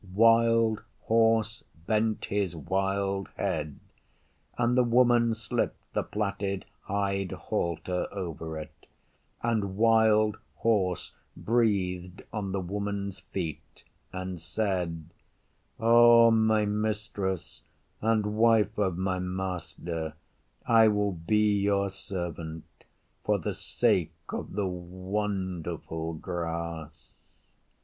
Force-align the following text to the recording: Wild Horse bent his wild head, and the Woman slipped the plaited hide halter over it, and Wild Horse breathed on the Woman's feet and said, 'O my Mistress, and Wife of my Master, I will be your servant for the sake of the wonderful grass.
Wild 0.15 0.81
Horse 1.01 1.63
bent 1.85 2.25
his 2.25 2.55
wild 2.55 3.29
head, 3.37 3.79
and 4.57 4.75
the 4.75 4.81
Woman 4.83 5.35
slipped 5.35 5.93
the 5.93 6.01
plaited 6.01 6.65
hide 6.85 7.31
halter 7.33 8.07
over 8.11 8.57
it, 8.57 8.87
and 9.43 9.77
Wild 9.77 10.37
Horse 10.55 11.13
breathed 11.37 12.23
on 12.33 12.51
the 12.51 12.59
Woman's 12.61 13.19
feet 13.19 13.83
and 14.11 14.41
said, 14.41 15.05
'O 15.79 16.31
my 16.31 16.65
Mistress, 16.65 17.61
and 18.01 18.25
Wife 18.35 18.75
of 18.79 18.97
my 18.97 19.19
Master, 19.19 20.15
I 20.65 20.87
will 20.87 21.11
be 21.11 21.61
your 21.61 21.91
servant 21.91 22.65
for 23.23 23.37
the 23.37 23.53
sake 23.53 24.15
of 24.29 24.53
the 24.53 24.65
wonderful 24.65 26.13
grass. 26.15 27.11